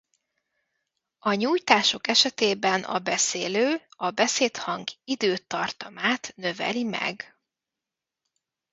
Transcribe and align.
A 1.19 1.33
nyújtások 1.33 2.07
esetében 2.07 2.83
a 2.83 2.99
beszélő 2.99 3.81
a 3.89 4.09
beszédhang 4.09 4.87
időtartamát 5.03 6.33
növeli 6.35 6.83
meg. 6.83 7.35